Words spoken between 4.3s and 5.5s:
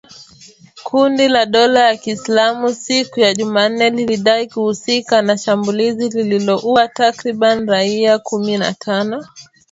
kuhusika na